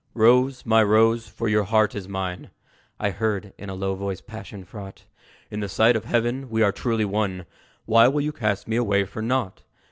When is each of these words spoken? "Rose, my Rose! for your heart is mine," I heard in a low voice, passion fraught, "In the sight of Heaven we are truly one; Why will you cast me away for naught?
"Rose, 0.15 0.65
my 0.65 0.81
Rose! 0.81 1.27
for 1.27 1.47
your 1.47 1.65
heart 1.65 1.93
is 1.93 2.07
mine," 2.07 2.49
I 2.99 3.11
heard 3.11 3.53
in 3.59 3.69
a 3.69 3.75
low 3.75 3.93
voice, 3.93 4.19
passion 4.19 4.63
fraught, 4.65 5.03
"In 5.51 5.59
the 5.59 5.69
sight 5.69 5.95
of 5.95 6.05
Heaven 6.05 6.49
we 6.49 6.63
are 6.63 6.71
truly 6.71 7.05
one; 7.05 7.45
Why 7.85 8.07
will 8.07 8.21
you 8.21 8.31
cast 8.31 8.67
me 8.67 8.77
away 8.77 9.05
for 9.05 9.21
naught? 9.21 9.61